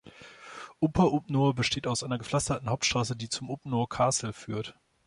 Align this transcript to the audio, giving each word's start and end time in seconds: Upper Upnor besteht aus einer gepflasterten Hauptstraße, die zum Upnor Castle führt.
Upper 0.81 1.03
Upnor 1.13 1.53
besteht 1.53 1.85
aus 1.85 2.03
einer 2.03 2.17
gepflasterten 2.17 2.67
Hauptstraße, 2.71 3.15
die 3.15 3.29
zum 3.29 3.51
Upnor 3.51 3.87
Castle 3.87 4.33
führt. 4.33 4.73